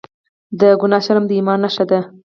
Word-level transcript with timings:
د 0.59 0.61
ګناه 0.81 1.03
شرم 1.05 1.23
د 1.27 1.31
ایمان 1.37 1.59
نښه 1.63 1.85
ده. 1.89 1.99